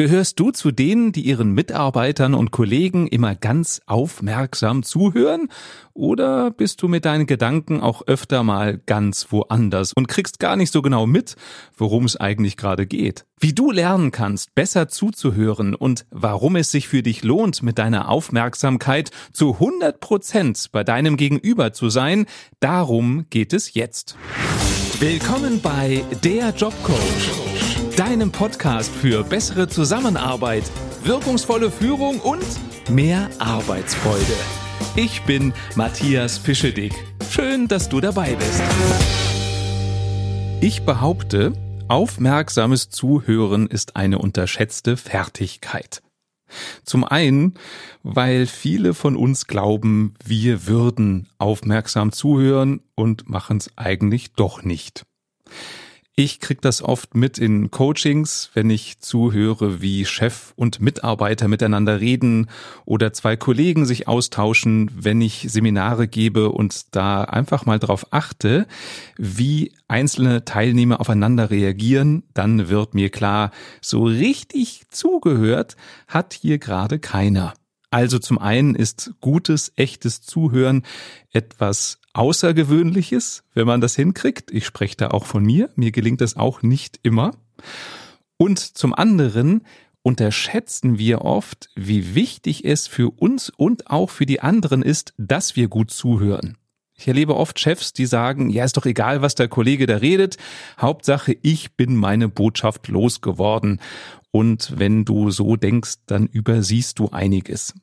[0.00, 5.48] Gehörst du zu denen, die ihren Mitarbeitern und Kollegen immer ganz aufmerksam zuhören?
[5.92, 10.72] Oder bist du mit deinen Gedanken auch öfter mal ganz woanders und kriegst gar nicht
[10.72, 11.36] so genau mit,
[11.76, 13.26] worum es eigentlich gerade geht?
[13.38, 18.08] Wie du lernen kannst, besser zuzuhören und warum es sich für dich lohnt, mit deiner
[18.08, 22.24] Aufmerksamkeit zu 100 Prozent bei deinem Gegenüber zu sein,
[22.58, 24.16] darum geht es jetzt.
[24.98, 27.59] Willkommen bei Der Jobcoach
[28.00, 30.64] deinem Podcast für bessere Zusammenarbeit,
[31.04, 32.42] wirkungsvolle Führung und
[32.88, 34.24] mehr Arbeitsfreude.
[34.96, 36.94] Ich bin Matthias Fischedick.
[37.30, 38.62] Schön, dass du dabei bist.
[40.62, 41.52] Ich behaupte,
[41.88, 46.00] aufmerksames Zuhören ist eine unterschätzte Fertigkeit.
[46.84, 47.52] Zum einen,
[48.02, 55.04] weil viele von uns glauben, wir würden aufmerksam zuhören und machen es eigentlich doch nicht.
[56.22, 61.98] Ich krieg das oft mit in Coachings, wenn ich zuhöre, wie Chef und Mitarbeiter miteinander
[61.98, 62.50] reden
[62.84, 68.66] oder zwei Kollegen sich austauschen, wenn ich Seminare gebe und da einfach mal drauf achte,
[69.16, 75.74] wie einzelne Teilnehmer aufeinander reagieren, dann wird mir klar, so richtig zugehört
[76.06, 77.54] hat hier gerade keiner.
[77.90, 80.82] Also zum einen ist gutes, echtes Zuhören
[81.32, 84.50] etwas Außergewöhnliches, wenn man das hinkriegt.
[84.50, 85.70] Ich spreche da auch von mir.
[85.76, 87.32] Mir gelingt das auch nicht immer.
[88.36, 89.62] Und zum anderen
[90.02, 95.56] unterschätzen wir oft, wie wichtig es für uns und auch für die anderen ist, dass
[95.56, 96.56] wir gut zuhören.
[96.96, 100.36] Ich erlebe oft Chefs, die sagen, ja, ist doch egal, was der Kollege da redet.
[100.78, 103.80] Hauptsache, ich bin meine Botschaft losgeworden.
[104.30, 107.74] Und wenn du so denkst, dann übersiehst du einiges.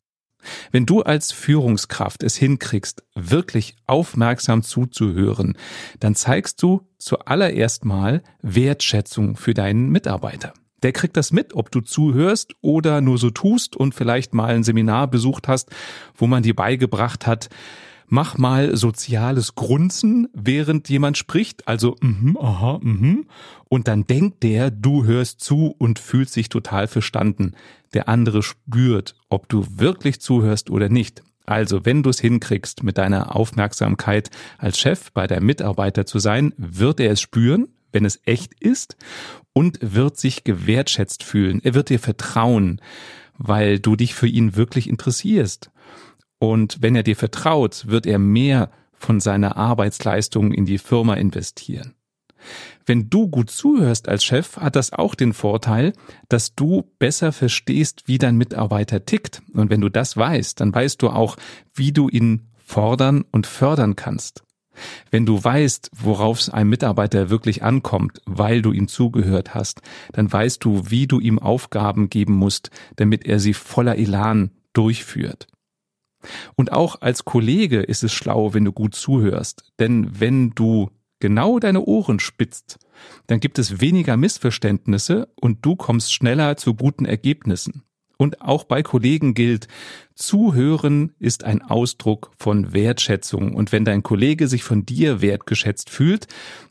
[0.72, 5.58] Wenn du als Führungskraft es hinkriegst, wirklich aufmerksam zuzuhören,
[6.00, 10.54] dann zeigst du zuallererst mal Wertschätzung für deinen Mitarbeiter.
[10.84, 14.64] Der kriegt das mit, ob du zuhörst oder nur so tust und vielleicht mal ein
[14.64, 15.70] Seminar besucht hast,
[16.16, 17.50] wo man dir beigebracht hat,
[18.08, 23.28] mach mal soziales Grunzen, während jemand spricht, also mhm, aha, mhm,
[23.70, 27.54] und dann denkt der, du hörst zu und fühlt sich total verstanden.
[27.94, 31.24] Der andere spürt, ob du wirklich zuhörst oder nicht.
[31.46, 36.54] Also, wenn du es hinkriegst, mit deiner Aufmerksamkeit als Chef bei der Mitarbeiter zu sein,
[36.58, 38.98] wird er es spüren, wenn es echt ist,
[39.54, 41.62] und wird sich gewertschätzt fühlen.
[41.64, 42.82] Er wird dir vertrauen,
[43.38, 45.72] weil du dich für ihn wirklich interessierst.
[46.40, 51.94] Und wenn er dir vertraut, wird er mehr von seiner Arbeitsleistung in die Firma investieren.
[52.86, 55.94] Wenn du gut zuhörst als Chef, hat das auch den Vorteil,
[56.30, 59.42] dass du besser verstehst, wie dein Mitarbeiter tickt.
[59.54, 61.36] Und wenn du das weißt, dann weißt du auch,
[61.74, 64.44] wie du ihn fordern und fördern kannst.
[65.10, 69.82] Wenn du weißt, worauf es einem Mitarbeiter wirklich ankommt, weil du ihm zugehört hast,
[70.14, 75.48] dann weißt du, wie du ihm Aufgaben geben musst, damit er sie voller Elan durchführt.
[76.56, 79.72] Und auch als Kollege ist es schlau, wenn du gut zuhörst.
[79.80, 80.90] Denn wenn du
[81.20, 82.78] genau deine Ohren spitzt,
[83.28, 87.84] dann gibt es weniger Missverständnisse und du kommst schneller zu guten Ergebnissen.
[88.18, 89.68] Und auch bei Kollegen gilt,
[90.16, 93.54] Zuhören ist ein Ausdruck von Wertschätzung.
[93.54, 96.28] Und wenn dein Kollege sich von dir wertgeschätzt fühlt,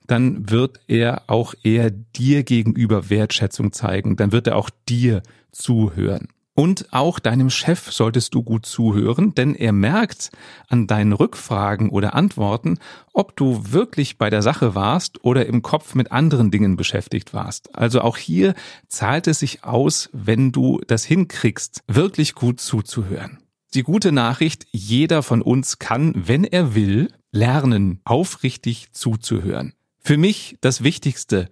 [0.09, 4.17] dann wird er auch eher dir gegenüber Wertschätzung zeigen.
[4.17, 5.23] Dann wird er auch dir
[5.53, 6.29] zuhören.
[6.59, 10.31] Und auch deinem Chef solltest du gut zuhören, denn er merkt
[10.69, 12.79] an deinen Rückfragen oder Antworten,
[13.13, 17.75] ob du wirklich bei der Sache warst oder im Kopf mit anderen Dingen beschäftigt warst.
[17.75, 18.55] Also auch hier
[18.89, 23.39] zahlt es sich aus, wenn du das hinkriegst, wirklich gut zuzuhören.
[23.75, 29.75] Die gute Nachricht, jeder von uns kann, wenn er will, lernen, aufrichtig zuzuhören.
[29.99, 31.51] Für mich das Wichtigste,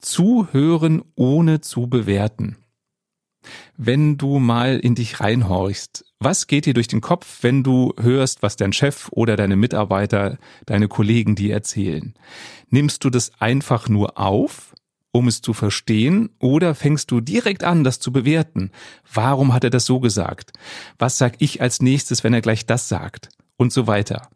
[0.00, 2.56] zuhören ohne zu bewerten
[3.76, 6.04] wenn du mal in dich reinhorchst.
[6.18, 10.38] Was geht dir durch den Kopf, wenn du hörst, was dein Chef oder deine Mitarbeiter,
[10.66, 12.14] deine Kollegen dir erzählen?
[12.68, 14.74] Nimmst du das einfach nur auf,
[15.12, 18.70] um es zu verstehen, oder fängst du direkt an, das zu bewerten?
[19.12, 20.52] Warum hat er das so gesagt?
[20.98, 23.28] Was sag ich als nächstes, wenn er gleich das sagt?
[23.56, 24.28] Und so weiter.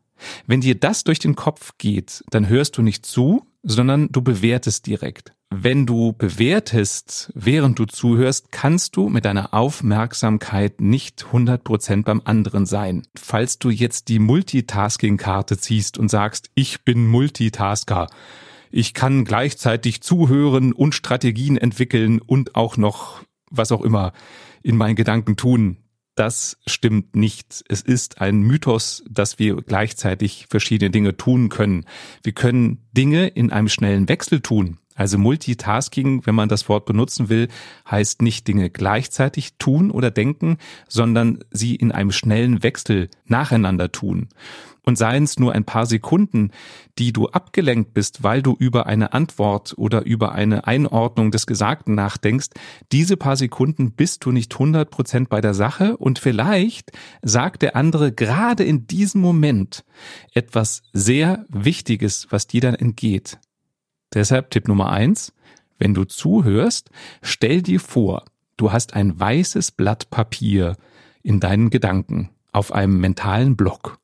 [0.46, 4.86] Wenn dir das durch den Kopf geht, dann hörst du nicht zu, sondern du bewertest
[4.86, 5.32] direkt.
[5.56, 12.66] Wenn du bewertest, während du zuhörst, kannst du mit deiner Aufmerksamkeit nicht 100% beim anderen
[12.66, 13.06] sein.
[13.14, 18.08] Falls du jetzt die Multitasking-Karte ziehst und sagst, ich bin Multitasker,
[18.72, 24.12] ich kann gleichzeitig zuhören und Strategien entwickeln und auch noch was auch immer
[24.64, 25.76] in meinen Gedanken tun,
[26.16, 27.64] das stimmt nicht.
[27.68, 31.84] Es ist ein Mythos, dass wir gleichzeitig verschiedene Dinge tun können.
[32.24, 34.78] Wir können Dinge in einem schnellen Wechsel tun.
[34.94, 37.48] Also Multitasking, wenn man das Wort benutzen will,
[37.90, 40.58] heißt nicht Dinge gleichzeitig tun oder denken,
[40.88, 44.28] sondern sie in einem schnellen Wechsel nacheinander tun.
[44.86, 46.50] Und seien es nur ein paar Sekunden,
[46.98, 51.94] die du abgelenkt bist, weil du über eine Antwort oder über eine Einordnung des Gesagten
[51.94, 52.48] nachdenkst,
[52.92, 56.92] diese paar Sekunden bist du nicht 100 Prozent bei der Sache und vielleicht
[57.22, 59.84] sagt der andere gerade in diesem Moment
[60.34, 63.38] etwas sehr Wichtiges, was dir dann entgeht.
[64.14, 65.32] Deshalb Tipp Nummer eins,
[65.78, 66.90] wenn du zuhörst,
[67.22, 68.24] stell dir vor,
[68.56, 70.76] du hast ein weißes Blatt Papier
[71.22, 73.98] in deinen Gedanken auf einem mentalen Block.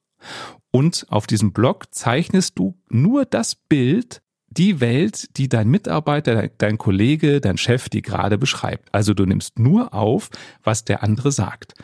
[0.73, 4.21] Und auf diesem Block zeichnest du nur das Bild,
[4.51, 8.93] die Welt, die dein Mitarbeiter, dein Kollege, dein Chef dir gerade beschreibt.
[8.93, 10.31] Also du nimmst nur auf,
[10.63, 11.75] was der andere sagt.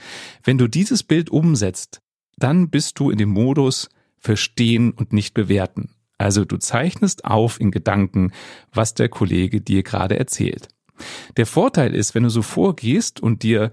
[0.42, 2.00] Wenn du dieses Bild umsetzt,
[2.36, 3.88] dann bist du in dem Modus
[4.18, 5.90] verstehen und nicht bewerten.
[6.18, 8.32] Also du zeichnest auf in Gedanken,
[8.72, 10.68] was der Kollege dir gerade erzählt.
[11.36, 13.70] Der Vorteil ist, wenn du so vorgehst und dir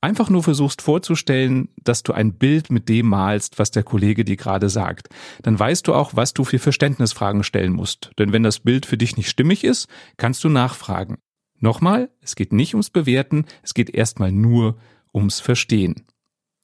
[0.00, 4.36] einfach nur versuchst vorzustellen, dass du ein Bild mit dem malst, was der Kollege dir
[4.36, 5.08] gerade sagt,
[5.42, 8.10] dann weißt du auch, was du für Verständnisfragen stellen musst.
[8.18, 11.18] Denn wenn das Bild für dich nicht stimmig ist, kannst du nachfragen.
[11.60, 14.78] Nochmal, es geht nicht ums Bewerten, es geht erstmal nur
[15.12, 16.06] ums Verstehen.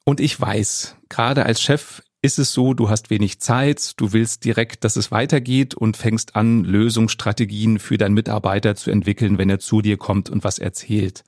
[0.05, 4.45] Und ich weiß, gerade als Chef ist es so, du hast wenig Zeit, du willst
[4.45, 9.59] direkt, dass es weitergeht und fängst an, Lösungsstrategien für deinen Mitarbeiter zu entwickeln, wenn er
[9.59, 11.23] zu dir kommt und was erzählt.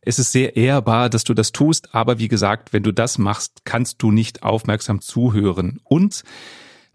[0.00, 3.64] Es ist sehr ehrbar, dass du das tust, aber wie gesagt, wenn du das machst,
[3.64, 5.80] kannst du nicht aufmerksam zuhören.
[5.84, 6.24] Und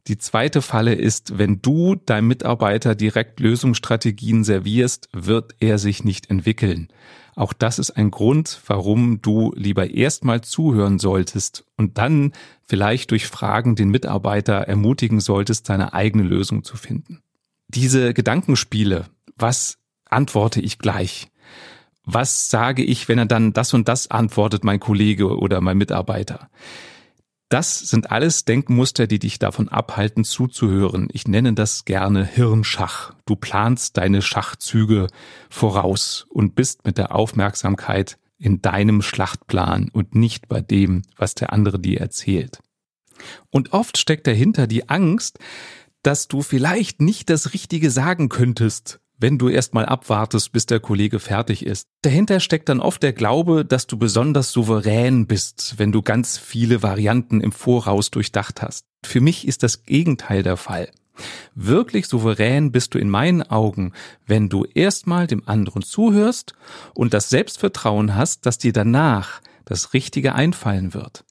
[0.09, 6.29] die zweite Falle ist, wenn du deinem Mitarbeiter direkt Lösungsstrategien servierst, wird er sich nicht
[6.29, 6.89] entwickeln.
[7.35, 12.33] Auch das ist ein Grund, warum du lieber erstmal zuhören solltest und dann
[12.63, 17.21] vielleicht durch Fragen den Mitarbeiter ermutigen solltest, seine eigene Lösung zu finden.
[17.69, 19.05] Diese Gedankenspiele,
[19.37, 19.77] was
[20.09, 21.29] antworte ich gleich?
[22.03, 26.49] Was sage ich, wenn er dann das und das antwortet, mein Kollege oder mein Mitarbeiter?
[27.49, 31.07] Das sind alles Denkmuster, die dich davon abhalten, zuzuhören.
[31.11, 33.13] Ich nenne das gerne Hirnschach.
[33.25, 35.07] Du planst deine Schachzüge
[35.49, 41.51] voraus und bist mit der Aufmerksamkeit in deinem Schlachtplan und nicht bei dem, was der
[41.51, 42.59] andere dir erzählt.
[43.49, 45.39] Und oft steckt dahinter die Angst,
[46.03, 51.19] dass du vielleicht nicht das Richtige sagen könntest wenn du erstmal abwartest, bis der Kollege
[51.19, 51.87] fertig ist.
[52.01, 56.81] Dahinter steckt dann oft der Glaube, dass du besonders souverän bist, wenn du ganz viele
[56.81, 58.85] Varianten im Voraus durchdacht hast.
[59.05, 60.89] Für mich ist das Gegenteil der Fall.
[61.53, 63.91] Wirklich souverän bist du in meinen Augen,
[64.25, 66.53] wenn du erstmal dem anderen zuhörst
[66.93, 71.25] und das Selbstvertrauen hast, dass dir danach das Richtige einfallen wird.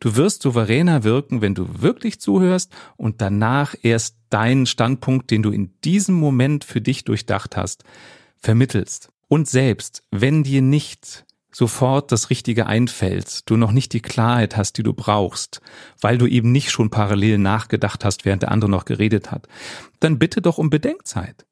[0.00, 5.50] Du wirst souveräner wirken, wenn du wirklich zuhörst und danach erst deinen Standpunkt, den du
[5.50, 7.84] in diesem Moment für dich durchdacht hast,
[8.36, 9.10] vermittelst.
[9.28, 11.24] Und selbst, wenn dir nicht
[11.54, 15.60] sofort das Richtige einfällt, du noch nicht die Klarheit hast, die du brauchst,
[16.00, 19.46] weil du eben nicht schon parallel nachgedacht hast, während der andere noch geredet hat,
[20.00, 21.46] dann bitte doch um Bedenkzeit.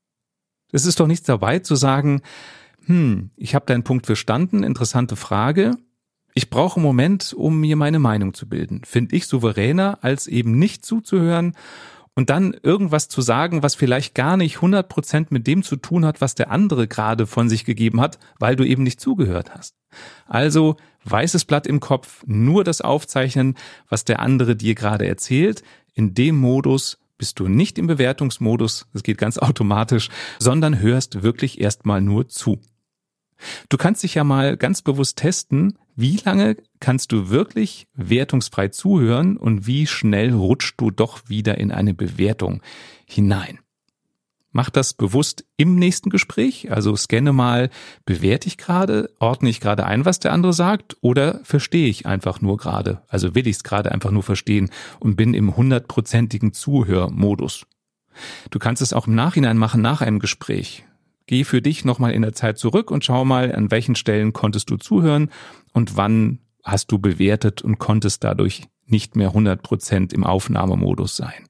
[0.72, 2.22] Es ist doch nichts dabei zu sagen,
[2.86, 5.76] hm, ich habe deinen Punkt verstanden, interessante Frage,
[6.34, 8.82] ich brauche einen Moment, um mir meine Meinung zu bilden.
[8.84, 11.54] Finde ich souveräner, als eben nicht zuzuhören
[12.14, 16.04] und dann irgendwas zu sagen, was vielleicht gar nicht 100 Prozent mit dem zu tun
[16.04, 19.74] hat, was der andere gerade von sich gegeben hat, weil du eben nicht zugehört hast.
[20.26, 23.56] Also weißes Blatt im Kopf, nur das Aufzeichnen,
[23.88, 25.62] was der andere dir gerade erzählt.
[25.94, 30.08] In dem Modus bist du nicht im Bewertungsmodus, das geht ganz automatisch,
[30.38, 32.60] sondern hörst wirklich erstmal nur zu.
[33.68, 39.36] Du kannst dich ja mal ganz bewusst testen, wie lange kannst du wirklich wertungsfrei zuhören
[39.36, 42.62] und wie schnell rutscht du doch wieder in eine Bewertung
[43.06, 43.58] hinein.
[44.54, 47.70] Mach das bewusst im nächsten Gespräch, also scanne mal,
[48.04, 52.42] bewerte ich gerade, ordne ich gerade ein, was der andere sagt, oder verstehe ich einfach
[52.42, 54.70] nur gerade, also will ich es gerade einfach nur verstehen
[55.00, 57.66] und bin im hundertprozentigen Zuhörmodus.
[58.50, 60.84] Du kannst es auch im Nachhinein machen nach einem Gespräch.
[61.26, 64.70] Geh für dich nochmal in der Zeit zurück und schau mal, an welchen Stellen konntest
[64.70, 65.30] du zuhören
[65.72, 71.46] und wann hast du bewertet und konntest dadurch nicht mehr 100 Prozent im Aufnahmemodus sein.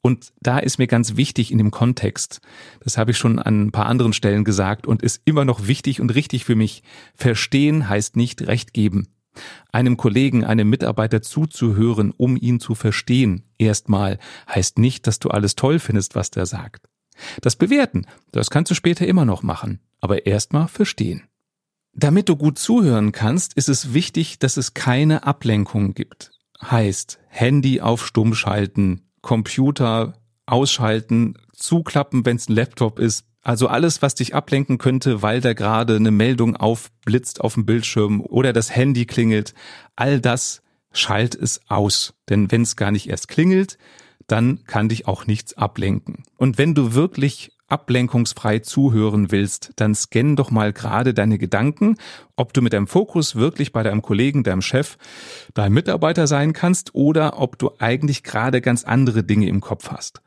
[0.00, 2.40] Und da ist mir ganz wichtig in dem Kontext,
[2.80, 6.00] das habe ich schon an ein paar anderen Stellen gesagt und ist immer noch wichtig
[6.00, 6.84] und richtig für mich,
[7.16, 9.08] verstehen heißt nicht recht geben.
[9.72, 14.18] Einem Kollegen, einem Mitarbeiter zuzuhören, um ihn zu verstehen, erstmal
[14.48, 16.88] heißt nicht, dass du alles toll findest, was der sagt.
[17.40, 21.24] Das Bewerten, das kannst du später immer noch machen, aber erstmal verstehen.
[21.92, 26.30] Damit du gut zuhören kannst, ist es wichtig, dass es keine Ablenkung gibt.
[26.62, 33.24] Heißt, Handy auf Stumm schalten, Computer ausschalten, zuklappen, wenn es ein Laptop ist.
[33.42, 38.20] Also alles, was dich ablenken könnte, weil da gerade eine Meldung aufblitzt auf dem Bildschirm
[38.20, 39.54] oder das Handy klingelt,
[39.94, 42.14] all das schalt es aus.
[42.28, 43.78] Denn wenn es gar nicht erst klingelt,
[44.26, 46.24] dann kann dich auch nichts ablenken.
[46.36, 51.96] Und wenn du wirklich ablenkungsfrei zuhören willst, dann scann doch mal gerade deine Gedanken,
[52.36, 54.98] ob du mit deinem Fokus wirklich bei deinem Kollegen, deinem Chef,
[55.54, 60.22] deinem Mitarbeiter sein kannst oder ob du eigentlich gerade ganz andere Dinge im Kopf hast.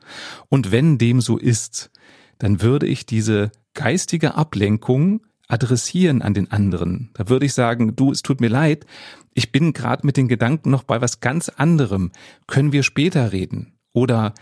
[0.48, 1.90] Und wenn dem so ist,
[2.38, 7.10] dann würde ich diese geistige Ablenkung adressieren an den anderen.
[7.14, 8.86] Da würde ich sagen, du, es tut mir leid,
[9.34, 12.12] ich bin gerade mit den Gedanken noch bei was ganz anderem.
[12.46, 13.72] Können wir später reden?
[13.92, 14.34] Oder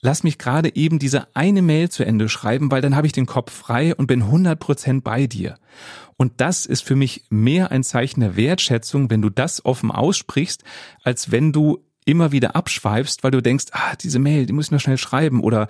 [0.00, 3.26] lass mich gerade eben diese eine Mail zu Ende schreiben, weil dann habe ich den
[3.26, 5.56] Kopf frei und bin 100% bei dir.
[6.16, 10.64] Und das ist für mich mehr ein Zeichen der Wertschätzung, wenn du das offen aussprichst,
[11.02, 14.70] als wenn du immer wieder abschweifst, weil du denkst, ah, diese Mail, die muss ich
[14.70, 15.68] noch schnell schreiben oder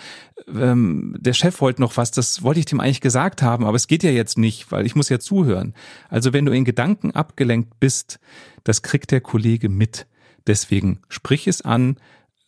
[0.49, 3.89] ähm, der Chef wollte noch was, das wollte ich dem eigentlich gesagt haben, aber es
[3.89, 5.75] geht ja jetzt nicht, weil ich muss ja zuhören.
[6.09, 8.21] Also wenn du in Gedanken abgelenkt bist,
[8.65, 10.07] das kriegt der Kollege mit.
[10.47, 11.97] Deswegen sprich es an,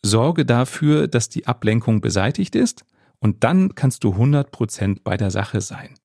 [0.03, 2.85] sorge dafür, dass die Ablenkung beseitigt ist
[3.19, 5.95] und dann kannst du 100 Prozent bei der Sache sein.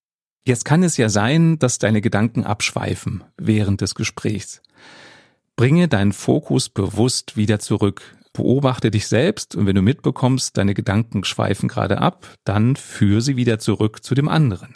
[0.47, 4.63] Jetzt kann es ja sein, dass deine Gedanken abschweifen während des Gesprächs.
[5.57, 8.17] Bringe deinen Fokus bewusst wieder zurück.
[8.33, 13.37] Beobachte dich selbst und wenn du mitbekommst, deine Gedanken schweifen gerade ab, dann führe sie
[13.37, 14.75] wieder zurück zu dem anderen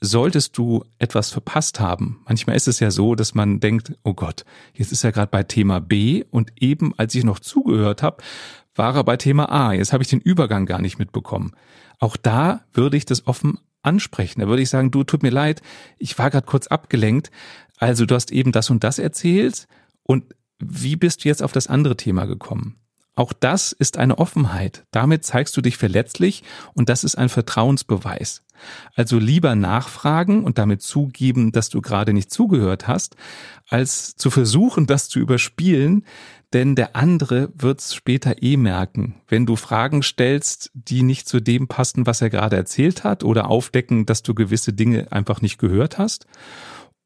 [0.00, 2.22] solltest du etwas verpasst haben.
[2.26, 5.42] Manchmal ist es ja so, dass man denkt, oh Gott, jetzt ist er gerade bei
[5.42, 8.22] Thema B und eben als ich noch zugehört habe,
[8.74, 9.72] war er bei Thema A.
[9.72, 11.52] Jetzt habe ich den Übergang gar nicht mitbekommen.
[11.98, 14.40] Auch da würde ich das offen ansprechen.
[14.40, 15.62] Da würde ich sagen, du tut mir leid,
[15.98, 17.30] ich war gerade kurz abgelenkt.
[17.78, 19.66] Also du hast eben das und das erzählt
[20.02, 20.24] und
[20.58, 22.76] wie bist du jetzt auf das andere Thema gekommen?
[23.16, 24.84] Auch das ist eine Offenheit.
[24.90, 26.42] Damit zeigst du dich verletzlich
[26.74, 28.42] und das ist ein Vertrauensbeweis.
[28.94, 33.16] Also lieber nachfragen und damit zugeben, dass du gerade nicht zugehört hast,
[33.68, 36.04] als zu versuchen, das zu überspielen,
[36.52, 39.16] denn der andere wird's später eh merken.
[39.28, 43.48] Wenn du Fragen stellst, die nicht zu dem passen, was er gerade erzählt hat oder
[43.48, 46.26] aufdecken, dass du gewisse Dinge einfach nicht gehört hast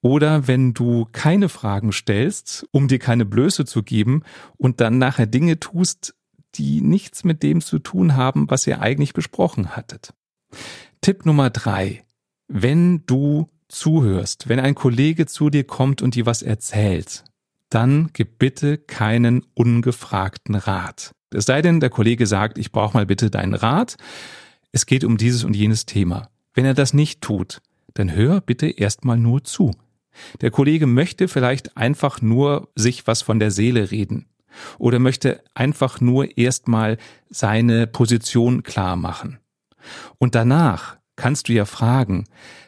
[0.03, 4.23] oder wenn du keine Fragen stellst, um dir keine Blöße zu geben
[4.57, 6.15] und dann nachher Dinge tust,
[6.55, 10.15] die nichts mit dem zu tun haben, was ihr eigentlich besprochen hattet.
[11.01, 12.05] Tipp Nummer drei.
[12.49, 17.25] Wenn du zuhörst, wenn ein Kollege zu dir kommt und dir was erzählt,
[17.69, 21.13] dann gib bitte keinen ungefragten Rat.
[21.33, 23.97] Es sei denn, der Kollege sagt, ich brauche mal bitte deinen Rat.
[24.73, 26.29] Es geht um dieses und jenes Thema.
[26.53, 27.63] Wenn er das nicht tut,
[27.95, 29.71] dann hör bitte erstmal nur zu.
[30.41, 34.27] Der Kollege möchte vielleicht einfach nur sich was von der Seele reden
[34.79, 36.99] oder möchte einfach nur erstmal
[37.29, 39.39] seine Position klar machen.
[40.19, 42.25] Und danach kannst du ja fragen,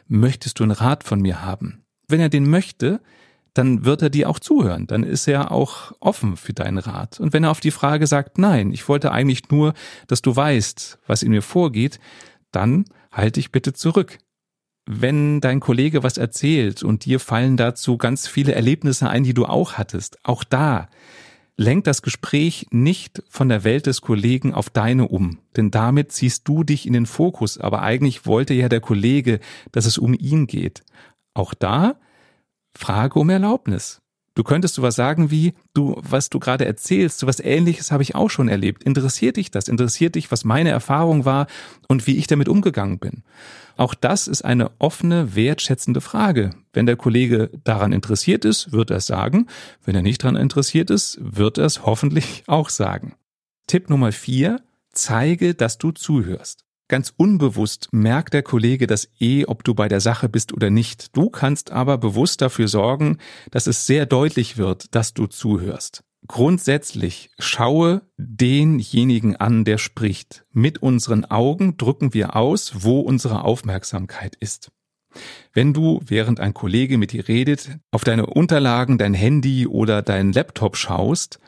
[0.07, 1.83] möchtest du einen Rat von mir haben?
[2.07, 3.01] Wenn er den möchte,
[3.53, 7.19] dann wird er dir auch zuhören, dann ist er auch offen für deinen Rat.
[7.19, 9.73] Und wenn er auf die Frage sagt, nein, ich wollte eigentlich nur,
[10.07, 11.99] dass du weißt, was in mir vorgeht,
[12.51, 14.17] dann halte dich bitte zurück
[14.85, 19.45] wenn dein Kollege was erzählt und dir fallen dazu ganz viele Erlebnisse ein, die du
[19.45, 20.89] auch hattest, auch da
[21.55, 26.47] lenkt das Gespräch nicht von der Welt des Kollegen auf deine um, denn damit ziehst
[26.47, 29.39] du dich in den Fokus, aber eigentlich wollte ja der Kollege,
[29.71, 30.83] dass es um ihn geht.
[31.33, 31.95] Auch da
[32.75, 34.02] frage um Erlaubnis.
[34.35, 38.29] Du könntest sowas sagen wie, du, was du gerade erzählst, sowas ähnliches habe ich auch
[38.29, 38.83] schon erlebt.
[38.83, 39.67] Interessiert dich das?
[39.67, 41.45] Interessiert dich, was meine Erfahrung war
[41.87, 43.23] und wie ich damit umgegangen bin?
[43.77, 46.51] Auch das ist eine offene, wertschätzende Frage.
[46.73, 49.47] Wenn der Kollege daran interessiert ist, wird er es sagen.
[49.83, 53.13] Wenn er nicht daran interessiert ist, wird er es hoffentlich auch sagen.
[53.67, 54.61] Tipp Nummer vier,
[54.91, 56.65] zeige, dass du zuhörst.
[56.93, 61.17] Ganz unbewusst merkt der Kollege das eh, ob du bei der Sache bist oder nicht.
[61.17, 63.17] Du kannst aber bewusst dafür sorgen,
[63.49, 66.03] dass es sehr deutlich wird, dass du zuhörst.
[66.27, 70.45] Grundsätzlich schaue denjenigen an, der spricht.
[70.51, 74.69] Mit unseren Augen drücken wir aus, wo unsere Aufmerksamkeit ist.
[75.51, 80.31] Wenn du, während ein Kollege mit dir redet, auf deine Unterlagen, dein Handy oder dein
[80.31, 81.39] Laptop schaust,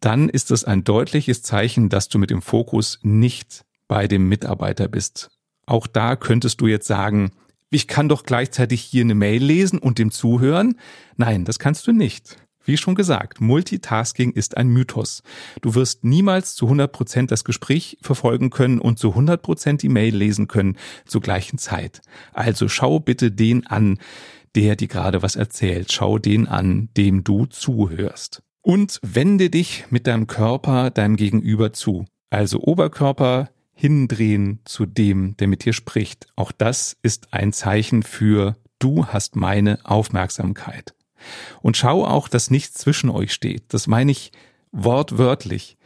[0.00, 4.86] dann ist es ein deutliches Zeichen, dass du mit dem Fokus nicht bei dem Mitarbeiter
[4.86, 5.30] bist.
[5.66, 7.32] Auch da könntest du jetzt sagen,
[7.70, 10.76] ich kann doch gleichzeitig hier eine Mail lesen und dem zuhören.
[11.16, 12.36] Nein, das kannst du nicht.
[12.64, 15.24] Wie schon gesagt, Multitasking ist ein Mythos.
[15.60, 19.88] Du wirst niemals zu 100 Prozent das Gespräch verfolgen können und zu 100 Prozent die
[19.88, 22.00] Mail lesen können zur gleichen Zeit.
[22.32, 23.98] Also schau bitte den an,
[24.54, 25.90] der dir gerade was erzählt.
[25.90, 28.40] Schau den an, dem du zuhörst.
[28.62, 32.04] Und wende dich mit deinem Körper deinem Gegenüber zu.
[32.30, 33.50] Also Oberkörper
[33.80, 36.26] hindrehen zu dem, der mit dir spricht.
[36.36, 40.94] Auch das ist ein Zeichen für du hast meine Aufmerksamkeit.
[41.62, 43.64] Und schau auch, dass nichts zwischen euch steht.
[43.68, 44.32] Das meine ich
[44.70, 45.78] wortwörtlich.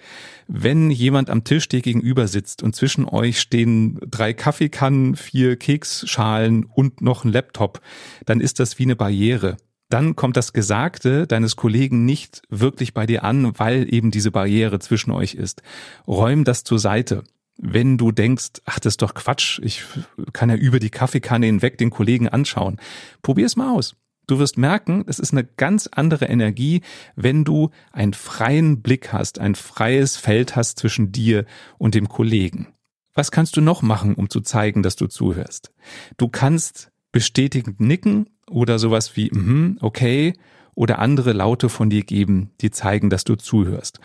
[0.49, 6.65] Wenn jemand am Tisch dir gegenüber sitzt und zwischen euch stehen drei Kaffeekannen, vier Keksschalen
[6.65, 7.81] und noch ein Laptop,
[8.27, 9.57] dann ist das wie eine Barriere.
[9.89, 14.81] Dann kommt das Gesagte deines Kollegen nicht wirklich bei dir an, weil eben diese Barriere
[14.81, 15.63] zwischen euch ist.
[16.09, 17.23] Räum das zur Seite
[17.57, 19.85] wenn du denkst, ach, das ist doch Quatsch, ich
[20.33, 22.81] kann ja über die Kaffeekanne hinweg den Kollegen anschauen.
[23.23, 23.95] Probier es mal aus.
[24.27, 26.81] Du wirst merken, es ist eine ganz andere Energie,
[27.15, 31.45] wenn du einen freien Blick hast, ein freies Feld hast zwischen dir
[31.79, 32.69] und dem Kollegen.
[33.13, 35.73] Was kannst du noch machen, um zu zeigen, dass du zuhörst?
[36.17, 40.33] Du kannst bestätigend nicken oder sowas wie, mm, okay,
[40.75, 44.01] oder andere Laute von dir geben, die zeigen, dass du zuhörst.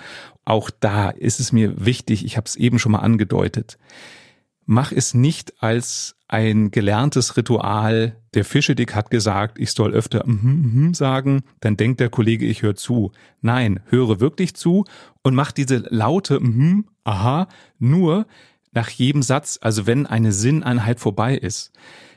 [0.45, 3.77] Auch da ist es mir wichtig, ich habe es eben schon mal angedeutet,
[4.65, 8.15] mach es nicht als ein gelerntes Ritual.
[8.35, 12.45] Der Fischedick hat gesagt, ich soll öfter mm -hmm, mm sagen, dann denkt der Kollege,
[12.45, 13.11] ich höre zu.
[13.41, 14.85] Nein, höre wirklich zu
[15.23, 17.47] und mach diese laute mm aha,
[17.79, 18.27] nur
[18.71, 21.71] nach jedem Satz, also wenn eine Sinneinheit vorbei ist.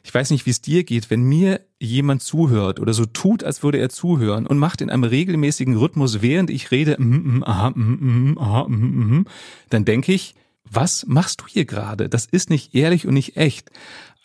[0.04, 3.62] Ich weiß nicht, wie es dir geht, wenn mir jemand zuhört oder so tut, als
[3.62, 7.70] würde er zuhören und macht in einem regelmäßigen Rhythmus, während ich rede, mm, mm, aha,
[7.70, 9.26] mm, mm aha, mm, mm, mm,
[9.70, 12.08] dann denke ich, was machst du hier gerade?
[12.08, 13.70] Das ist nicht ehrlich und nicht echt.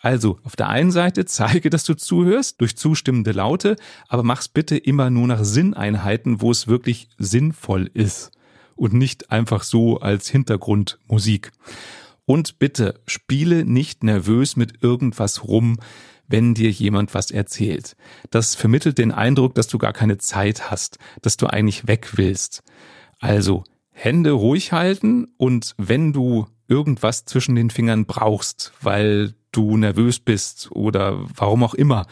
[0.00, 3.76] Also, auf der einen Seite zeige, dass du zuhörst durch zustimmende Laute,
[4.08, 8.30] aber mach's bitte immer nur nach Sinneinheiten, wo es wirklich sinnvoll ist
[8.76, 11.50] und nicht einfach so als Hintergrundmusik.
[12.28, 15.78] Und bitte spiele nicht nervös mit irgendwas rum,
[16.26, 17.96] wenn dir jemand was erzählt.
[18.28, 22.62] Das vermittelt den Eindruck, dass du gar keine Zeit hast, dass du eigentlich weg willst.
[23.18, 30.18] Also Hände ruhig halten und wenn du irgendwas zwischen den Fingern brauchst, weil du nervös
[30.18, 32.04] bist oder warum auch immer,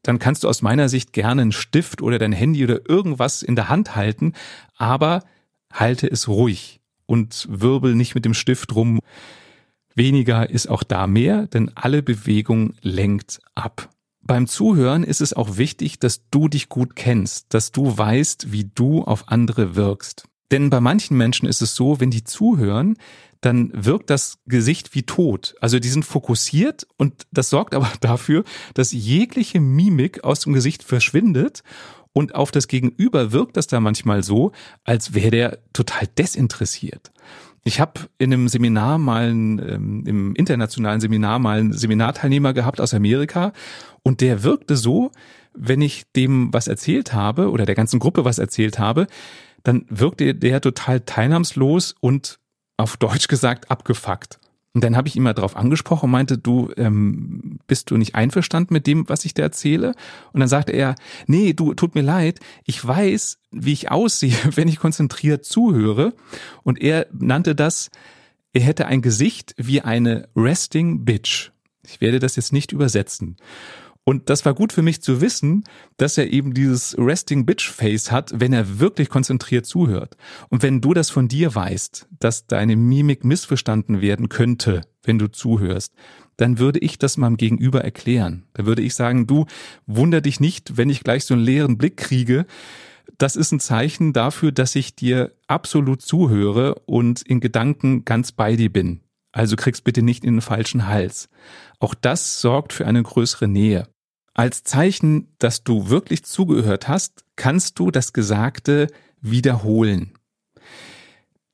[0.00, 3.56] dann kannst du aus meiner Sicht gerne einen Stift oder dein Handy oder irgendwas in
[3.56, 4.32] der Hand halten,
[4.78, 5.22] aber
[5.70, 9.00] halte es ruhig und wirbel nicht mit dem Stift rum.
[9.94, 13.90] Weniger ist auch da mehr, denn alle Bewegung lenkt ab.
[14.22, 18.70] Beim Zuhören ist es auch wichtig, dass du dich gut kennst, dass du weißt, wie
[18.74, 20.28] du auf andere wirkst.
[20.50, 22.96] Denn bei manchen Menschen ist es so, wenn die zuhören,
[23.40, 25.54] dann wirkt das Gesicht wie tot.
[25.60, 30.82] Also die sind fokussiert und das sorgt aber dafür, dass jegliche Mimik aus dem Gesicht
[30.82, 31.62] verschwindet
[32.12, 34.52] und auf das Gegenüber wirkt das da manchmal so,
[34.84, 37.12] als wäre der total desinteressiert.
[37.62, 42.94] Ich habe in einem Seminar mal, ähm, im internationalen Seminar mal einen Seminarteilnehmer gehabt aus
[42.94, 43.52] Amerika
[44.02, 45.10] und der wirkte so,
[45.52, 49.06] wenn ich dem was erzählt habe oder der ganzen Gruppe was erzählt habe,
[49.62, 52.38] dann wirkte der total teilnahmslos und
[52.76, 54.38] auf Deutsch gesagt abgefuckt.
[54.72, 58.14] Und dann habe ich ihn mal drauf angesprochen und meinte, du, ähm, bist du nicht
[58.14, 59.94] einverstanden mit dem, was ich dir erzähle?
[60.32, 60.94] Und dann sagte er,
[61.26, 66.14] nee, du, tut mir leid, ich weiß, wie ich aussehe, wenn ich konzentriert zuhöre.
[66.62, 67.90] Und er nannte das,
[68.52, 71.50] er hätte ein Gesicht wie eine Resting Bitch.
[71.84, 73.36] Ich werde das jetzt nicht übersetzen.
[74.04, 75.64] Und das war gut für mich zu wissen,
[75.96, 80.16] dass er eben dieses Resting Bitch Face hat, wenn er wirklich konzentriert zuhört.
[80.48, 85.30] Und wenn du das von dir weißt, dass deine Mimik missverstanden werden könnte, wenn du
[85.30, 85.92] zuhörst,
[86.38, 88.44] dann würde ich das meinem Gegenüber erklären.
[88.54, 89.44] Da würde ich sagen, du
[89.86, 92.46] wunder dich nicht, wenn ich gleich so einen leeren Blick kriege.
[93.18, 98.56] Das ist ein Zeichen dafür, dass ich dir absolut zuhöre und in Gedanken ganz bei
[98.56, 99.00] dir bin.
[99.32, 101.28] Also kriegst bitte nicht in den falschen Hals.
[101.78, 103.88] Auch das sorgt für eine größere Nähe.
[104.34, 108.88] Als Zeichen, dass du wirklich zugehört hast, kannst du das Gesagte
[109.20, 110.12] wiederholen.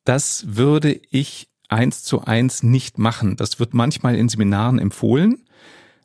[0.04, 3.36] Das würde ich eins zu eins nicht machen.
[3.36, 5.44] Das wird manchmal in Seminaren empfohlen,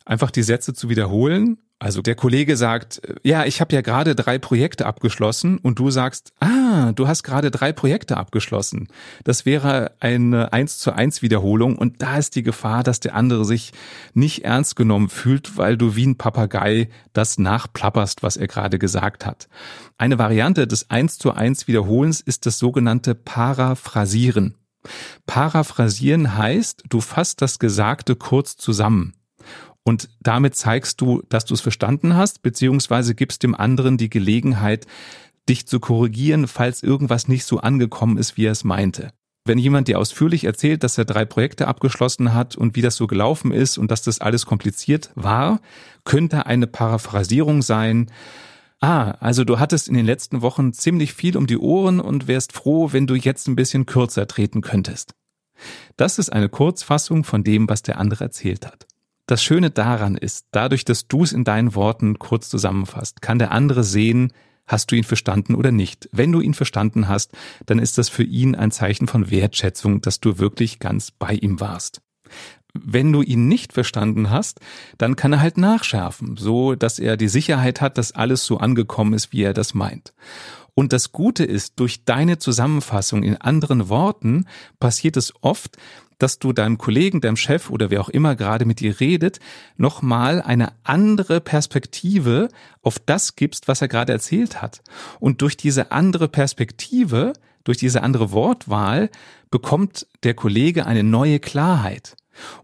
[0.06, 4.38] einfach die Sätze zu wiederholen also der Kollege sagt, ja, ich habe ja gerade drei
[4.38, 8.88] Projekte abgeschlossen und du sagst, ah, du hast gerade drei Projekte abgeschlossen.
[9.24, 13.46] Das wäre eine eins zu eins Wiederholung und da ist die Gefahr, dass der andere
[13.46, 13.72] sich
[14.14, 19.26] nicht ernst genommen fühlt, weil du wie ein Papagei das nachplapperst, was er gerade gesagt
[19.26, 19.48] hat.
[19.98, 24.54] Eine Variante des eins zu eins Wiederholens ist das sogenannte Paraphrasieren.
[25.26, 29.16] Paraphrasieren heißt, du fasst das Gesagte kurz zusammen.
[29.84, 34.86] Und damit zeigst du, dass du es verstanden hast, beziehungsweise gibst dem anderen die Gelegenheit,
[35.50, 39.12] dich zu korrigieren, falls irgendwas nicht so angekommen ist, wie er es meinte.
[39.44, 43.08] Wenn jemand dir ausführlich erzählt, dass er drei Projekte abgeschlossen hat und wie das so
[43.08, 45.62] gelaufen ist und dass das alles kompliziert war,
[46.04, 48.12] könnte eine Paraphrasierung sein.
[48.82, 52.54] Ah, also du hattest in den letzten Wochen ziemlich viel um die Ohren und wärst
[52.54, 55.16] froh, wenn du jetzt ein bisschen kürzer treten könntest.
[55.98, 58.86] Das ist eine Kurzfassung von dem, was der andere erzählt hat.
[59.32, 63.52] Das Schöne daran ist, dadurch, dass du es in deinen Worten kurz zusammenfasst, kann der
[63.52, 64.34] andere sehen,
[64.68, 66.10] hast du ihn verstanden oder nicht.
[66.12, 67.32] Wenn du ihn verstanden hast,
[67.66, 71.62] dann ist das für ihn ein Zeichen von Wertschätzung, dass du wirklich ganz bei ihm
[71.62, 72.02] warst.
[72.74, 74.60] Wenn du ihn nicht verstanden hast,
[74.98, 79.14] dann kann er halt nachschärfen, so dass er die Sicherheit hat, dass alles so angekommen
[79.14, 80.14] ist, wie er das meint.
[80.74, 84.46] Und das Gute ist, durch deine Zusammenfassung in anderen Worten
[84.80, 85.78] passiert es oft,
[86.22, 89.40] dass du deinem Kollegen, deinem Chef oder wer auch immer gerade mit dir redet,
[89.76, 92.50] nochmal eine andere Perspektive
[92.84, 94.82] auf das gibst, was er gerade erzählt hat.
[95.20, 99.10] Und durch diese andere Perspektive, durch diese andere Wortwahl,
[99.50, 102.16] bekommt der Kollege eine neue Klarheit.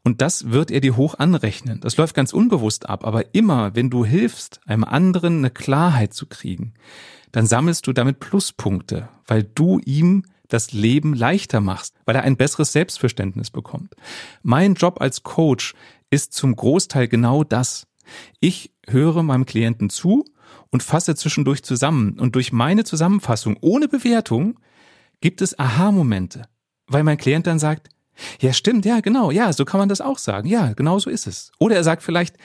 [0.03, 1.81] Und das wird er dir hoch anrechnen.
[1.81, 6.27] Das läuft ganz unbewusst ab, aber immer, wenn du hilfst, einem anderen eine Klarheit zu
[6.27, 6.73] kriegen,
[7.31, 12.37] dann sammelst du damit Pluspunkte, weil du ihm das Leben leichter machst, weil er ein
[12.37, 13.95] besseres Selbstverständnis bekommt.
[14.43, 15.73] Mein Job als Coach
[16.09, 17.87] ist zum Großteil genau das.
[18.39, 20.23] Ich höre meinem Klienten zu
[20.71, 22.17] und fasse zwischendurch zusammen.
[22.19, 24.59] Und durch meine Zusammenfassung ohne Bewertung
[25.19, 26.43] gibt es Aha-Momente,
[26.87, 27.89] weil mein Klient dann sagt,
[28.39, 30.47] ja, stimmt, ja, genau, ja, so kann man das auch sagen.
[30.47, 31.51] Ja, genau so ist es.
[31.59, 32.35] Oder er sagt vielleicht,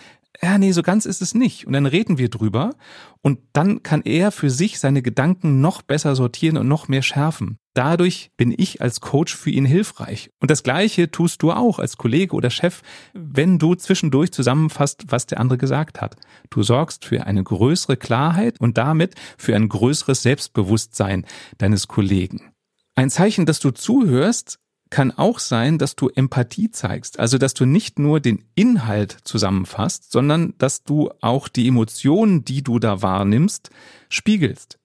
[0.41, 1.67] ja, nee, so ganz ist es nicht.
[1.67, 2.75] Und dann reden wir drüber
[3.21, 7.59] und dann kann er für sich seine Gedanken noch besser sortieren und noch mehr schärfen.
[7.75, 10.31] Dadurch bin ich als Coach für ihn hilfreich.
[10.41, 15.27] Und das Gleiche tust du auch als Kollege oder Chef, wenn du zwischendurch zusammenfasst, was
[15.27, 16.17] der andere gesagt hat.
[16.51, 21.27] Du sorgst für eine größere Klarheit und damit für ein größeres Selbstbewusstsein
[21.59, 22.53] deines Kollegen.
[22.95, 24.59] Ein Zeichen, dass du zuhörst,
[24.93, 27.19] kann auch sein, dass du Empathie zeigst.
[27.19, 32.63] Also, dass du nicht nur den Inhalt zusammenfasst, sondern dass du auch die Emotionen, die
[32.63, 33.71] du da wahrnimmst,
[34.11, 34.79] spiegelst.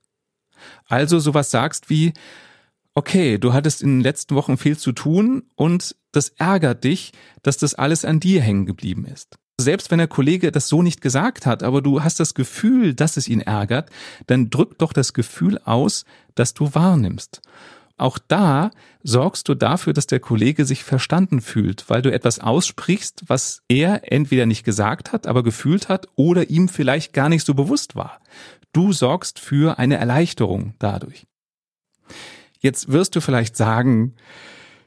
[0.87, 2.13] Also sowas sagst wie,
[2.95, 7.11] okay, du hattest in den letzten Wochen viel zu tun und das ärgert dich,
[7.43, 9.37] dass das alles an dir hängen geblieben ist.
[9.59, 13.17] Selbst wenn der Kollege das so nicht gesagt hat, aber du hast das Gefühl, dass
[13.17, 13.89] es ihn ärgert,
[14.27, 17.41] dann drück doch das Gefühl aus, dass du wahrnimmst.
[17.97, 18.69] Auch da
[19.01, 24.11] sorgst du dafür, dass der Kollege sich verstanden fühlt, weil du etwas aussprichst, was er
[24.11, 28.21] entweder nicht gesagt hat, aber gefühlt hat oder ihm vielleicht gar nicht so bewusst war.
[28.71, 31.25] Du sorgst für eine Erleichterung dadurch.
[32.59, 34.15] Jetzt wirst du vielleicht sagen,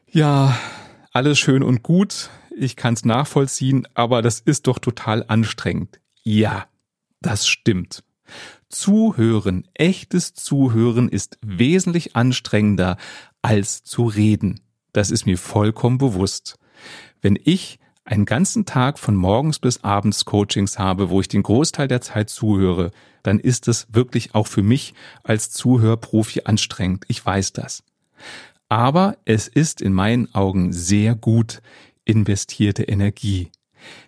[0.08, 0.56] ja,
[1.12, 6.00] alles schön und gut, ich kann es nachvollziehen, aber das ist doch total anstrengend.
[6.22, 6.66] Ja,
[7.20, 8.04] das stimmt.
[8.70, 12.96] Zuhören, echtes Zuhören ist wesentlich anstrengender
[13.42, 14.60] als zu reden.
[14.92, 16.56] Das ist mir vollkommen bewusst.
[17.20, 21.88] Wenn ich einen ganzen Tag von morgens bis abends Coachings habe, wo ich den Großteil
[21.88, 22.92] der Zeit zuhöre,
[23.24, 27.04] dann ist es wirklich auch für mich als Zuhörprofi anstrengend.
[27.08, 27.82] Ich weiß das.
[28.68, 31.60] Aber es ist in meinen Augen sehr gut
[32.04, 33.50] investierte Energie.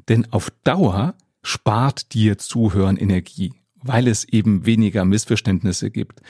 [0.09, 6.21] Denn auf Dauer spart dir Zuhören Energie weil es eben weniger Missverständnisse gibt,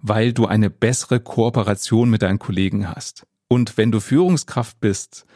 [0.00, 3.26] weil du eine bessere Kooperation mit deinen Kollegen hast.
[3.48, 5.26] Und wenn du Führungskraft bist,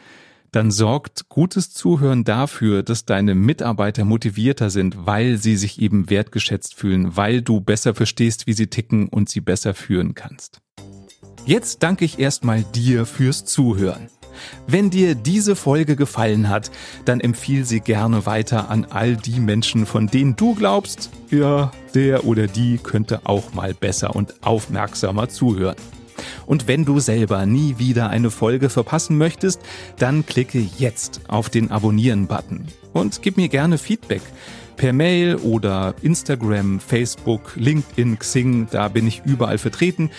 [0.52, 6.74] dann sorgt gutes Zuhören dafür, dass deine Mitarbeiter motivierter sind, weil sie sich eben wertgeschätzt
[6.74, 10.60] fühlen, weil du besser verstehst, wie sie ticken und sie besser führen kannst.
[11.44, 14.08] Jetzt danke ich erstmal dir fürs Zuhören.
[14.66, 16.70] Wenn dir diese Folge gefallen hat,
[17.04, 22.24] dann empfiehl sie gerne weiter an all die Menschen, von denen du glaubst, ja, der
[22.24, 25.76] oder die könnte auch mal besser und aufmerksamer zuhören.
[26.46, 29.60] Und wenn du selber nie wieder eine Folge verpassen möchtest,
[29.98, 34.22] dann klicke jetzt auf den Abonnieren-Button und gib mir gerne Feedback
[34.76, 40.10] per Mail oder Instagram, Facebook, LinkedIn, Xing, da bin ich überall vertreten.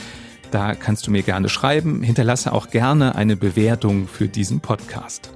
[0.51, 2.01] Da kannst du mir gerne schreiben.
[2.03, 5.31] Hinterlasse auch gerne eine Bewertung für diesen Podcast.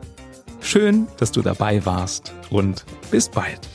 [0.62, 3.68] Schön, dass du dabei warst und bis bald.